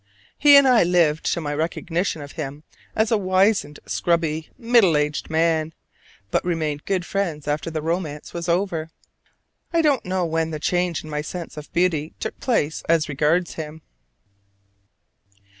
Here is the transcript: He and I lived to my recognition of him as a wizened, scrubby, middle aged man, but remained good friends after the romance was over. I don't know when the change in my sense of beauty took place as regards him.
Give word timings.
He 0.39 0.57
and 0.57 0.67
I 0.67 0.81
lived 0.83 1.31
to 1.31 1.41
my 1.41 1.53
recognition 1.53 2.23
of 2.23 2.31
him 2.31 2.63
as 2.95 3.11
a 3.11 3.19
wizened, 3.19 3.79
scrubby, 3.85 4.49
middle 4.57 4.97
aged 4.97 5.29
man, 5.29 5.75
but 6.31 6.43
remained 6.43 6.85
good 6.85 7.05
friends 7.05 7.47
after 7.47 7.69
the 7.69 7.83
romance 7.83 8.33
was 8.33 8.49
over. 8.49 8.89
I 9.71 9.83
don't 9.83 10.03
know 10.03 10.25
when 10.25 10.49
the 10.49 10.59
change 10.59 11.03
in 11.03 11.09
my 11.11 11.21
sense 11.21 11.55
of 11.55 11.71
beauty 11.71 12.15
took 12.19 12.39
place 12.39 12.81
as 12.89 13.09
regards 13.09 13.53
him. 13.53 13.83